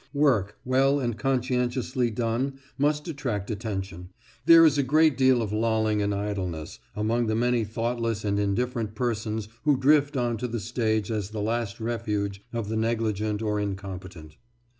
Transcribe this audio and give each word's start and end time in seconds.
Work 0.15 0.57
well 0.65 0.99
and 0.99 1.15
conscientiously 1.15 2.09
done 2.09 2.57
must 2.75 3.07
attract 3.07 3.51
attention; 3.51 4.09
there 4.47 4.65
is 4.65 4.79
a 4.79 4.81
great 4.81 5.15
deal 5.15 5.43
of 5.43 5.53
lolling 5.53 6.01
and 6.01 6.11
idleness 6.11 6.79
among 6.95 7.27
the 7.27 7.35
many 7.35 7.63
thoughtless 7.63 8.25
and 8.25 8.39
indifferent 8.39 8.95
persons 8.95 9.47
who 9.61 9.77
drift 9.77 10.17
on 10.17 10.37
to 10.37 10.47
the 10.47 10.59
stage 10.59 11.11
as 11.11 11.29
the 11.29 11.39
last 11.41 11.79
refuge 11.79 12.41
of 12.51 12.67
the 12.67 12.77
negligent 12.77 13.43
or 13.43 13.59
incompetent. 13.59 14.37